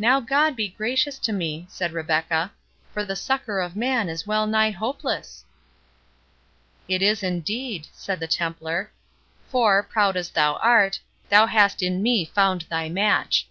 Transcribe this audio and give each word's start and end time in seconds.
"Now 0.00 0.18
God 0.18 0.56
be 0.56 0.66
gracious 0.66 1.16
to 1.20 1.32
me," 1.32 1.68
said 1.70 1.92
Rebecca, 1.92 2.50
"for 2.92 3.04
the 3.04 3.14
succour 3.14 3.60
of 3.60 3.76
man 3.76 4.08
is 4.08 4.26
well 4.26 4.48
nigh 4.48 4.72
hopeless!" 4.72 5.44
"It 6.88 7.02
is 7.02 7.22
indeed," 7.22 7.86
said 7.92 8.18
the 8.18 8.26
Templar; 8.26 8.90
"for, 9.46 9.80
proud 9.84 10.16
as 10.16 10.30
thou 10.30 10.54
art, 10.56 10.98
thou 11.28 11.46
hast 11.46 11.84
in 11.84 12.02
me 12.02 12.24
found 12.24 12.62
thy 12.62 12.88
match. 12.88 13.46